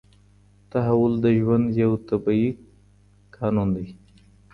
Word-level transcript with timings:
تحول 0.71 1.13
د 1.23 1.25
ژوند 1.39 1.65
یو 1.81 1.91
طبیعي 2.09 2.49
قانون 3.35 3.67
دی. 3.75 3.87